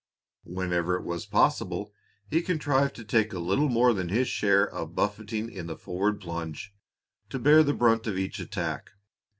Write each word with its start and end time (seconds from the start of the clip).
Whenever 0.47 0.95
it 0.95 1.03
was 1.03 1.27
possible, 1.27 1.93
he 2.27 2.41
contrived 2.41 2.95
to 2.95 3.03
take 3.05 3.33
a 3.33 3.37
little 3.39 3.69
more 3.69 3.93
than 3.93 4.09
his 4.09 4.27
share 4.27 4.67
of 4.67 4.95
buffeting 4.95 5.47
in 5.47 5.67
the 5.67 5.77
forward 5.77 6.19
plunge, 6.19 6.73
to 7.29 7.37
bear 7.37 7.61
the 7.61 7.75
brunt 7.75 8.07
of 8.07 8.17
each 8.17 8.39
attack. 8.39 8.93